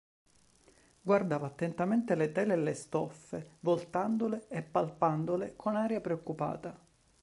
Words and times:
Guardava 1.03 1.45
attentamente 1.45 2.15
le 2.15 2.31
tele 2.31 2.53
e 2.53 2.57
le 2.57 2.73
stoffe, 2.73 3.57
voltandole 3.59 4.47
e 4.47 4.63
palpandole 4.63 5.53
con 5.55 5.75
aria 5.75 6.01
preoccupata. 6.01 6.75